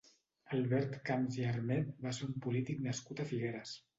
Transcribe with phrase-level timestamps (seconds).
[0.55, 3.79] Albert Camps i Armet va ser un polític nascut a Figueres.